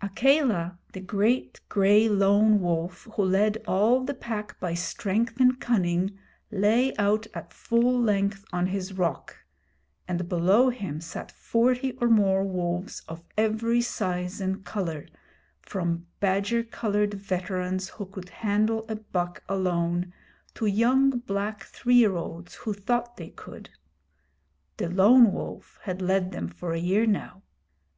Akela, 0.00 0.78
the 0.94 1.00
great 1.00 1.60
gray 1.68 2.08
Lone 2.08 2.58
Wolf, 2.62 3.06
who 3.16 3.22
led 3.22 3.62
all 3.68 4.02
the 4.02 4.14
Pack 4.14 4.58
by 4.58 4.72
strength 4.72 5.38
and 5.38 5.60
cunning, 5.60 6.18
lay 6.50 6.96
out 6.96 7.26
at 7.34 7.52
full 7.52 8.00
length 8.00 8.46
on 8.50 8.68
his 8.68 8.94
rock, 8.94 9.36
and 10.08 10.26
below 10.26 10.70
him 10.70 11.02
sat 11.02 11.30
forty 11.30 11.92
or 12.00 12.08
more 12.08 12.42
wolves 12.44 13.02
of 13.08 13.24
every 13.36 13.82
size 13.82 14.40
and 14.40 14.64
colour, 14.64 15.04
from 15.60 16.06
badger 16.18 16.62
coloured 16.64 17.12
veterans 17.12 17.90
who 17.90 18.06
could 18.06 18.30
handle 18.30 18.86
a 18.88 18.96
buck 18.96 19.44
alone, 19.50 20.14
to 20.54 20.64
young 20.64 21.10
black 21.10 21.64
three 21.64 21.96
year 21.96 22.16
olds 22.16 22.54
who 22.54 22.72
thought 22.72 23.18
they 23.18 23.28
could. 23.28 23.68
The 24.78 24.88
Lone 24.88 25.30
Wolf 25.30 25.78
had 25.82 26.00
led 26.00 26.32
them 26.32 26.48
for 26.48 26.72
a 26.72 26.78
year 26.78 27.04
now. 27.04 27.42